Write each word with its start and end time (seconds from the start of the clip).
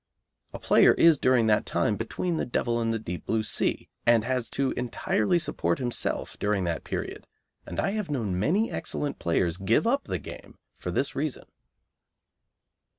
A 0.51 0.57
player 0.57 0.93
is 0.95 1.19
during 1.19 1.45
that 1.45 1.63
time 1.67 1.95
between 1.95 2.37
the 2.37 2.45
devil 2.47 2.81
and 2.81 2.91
the 2.91 2.97
deep 2.97 3.27
blue 3.27 3.43
sea, 3.43 3.87
and 4.03 4.23
has 4.23 4.49
to 4.49 4.71
entirely 4.71 5.37
support 5.37 5.77
himself 5.77 6.35
during 6.39 6.63
that 6.63 6.83
period, 6.83 7.27
and 7.67 7.79
I 7.79 7.91
have 7.91 8.09
known 8.09 8.39
many 8.39 8.71
excellent 8.71 9.19
players 9.19 9.57
give 9.57 9.85
up 9.85 10.05
the 10.05 10.17
game 10.17 10.57
for 10.79 10.89
this 10.89 11.13
reason. 11.15 11.45